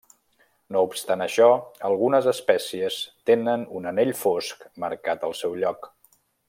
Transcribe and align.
No 0.75 0.79
obstant 0.85 1.23
això, 1.25 1.49
algunes 1.91 2.31
espècies 2.33 2.99
tenen 3.31 3.69
un 3.81 3.89
anell 3.93 4.15
fosc 4.25 4.69
marcat 4.87 5.29
al 5.29 5.41
seu 5.43 5.59
lloc. 5.65 5.91